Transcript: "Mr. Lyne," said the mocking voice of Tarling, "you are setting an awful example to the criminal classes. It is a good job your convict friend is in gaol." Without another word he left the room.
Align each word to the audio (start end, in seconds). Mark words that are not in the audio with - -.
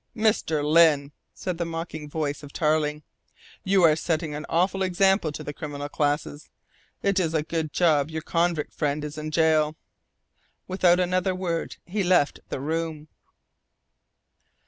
"Mr. 0.17 0.63
Lyne," 0.63 1.11
said 1.31 1.59
the 1.59 1.63
mocking 1.63 2.09
voice 2.09 2.41
of 2.41 2.51
Tarling, 2.51 3.03
"you 3.63 3.83
are 3.83 3.95
setting 3.95 4.33
an 4.33 4.47
awful 4.49 4.81
example 4.81 5.31
to 5.31 5.43
the 5.43 5.53
criminal 5.53 5.87
classes. 5.89 6.49
It 7.03 7.19
is 7.19 7.35
a 7.35 7.43
good 7.43 7.71
job 7.71 8.09
your 8.09 8.23
convict 8.23 8.73
friend 8.73 9.03
is 9.03 9.19
in 9.19 9.29
gaol." 9.29 9.75
Without 10.67 10.99
another 10.99 11.35
word 11.35 11.75
he 11.85 12.03
left 12.03 12.39
the 12.49 12.59
room. 12.59 13.09